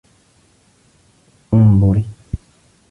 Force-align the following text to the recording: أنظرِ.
أنظرِ. 1.53 2.03